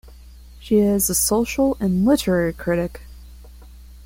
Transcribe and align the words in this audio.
She 0.59 0.79
is 0.79 1.11
a 1.11 1.13
social 1.13 1.77
and 1.79 2.05
literary 2.05 2.53
critic. 2.53 3.01